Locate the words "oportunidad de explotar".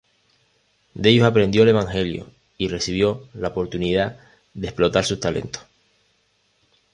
3.49-5.05